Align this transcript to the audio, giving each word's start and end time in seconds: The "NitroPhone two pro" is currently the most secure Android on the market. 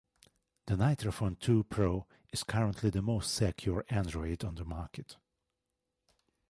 The 0.65 0.73
"NitroPhone 0.77 1.37
two 1.37 1.63
pro" 1.65 2.07
is 2.33 2.43
currently 2.43 2.89
the 2.89 3.03
most 3.03 3.35
secure 3.35 3.85
Android 3.91 4.43
on 4.43 4.55
the 4.55 4.65
market. 4.65 5.17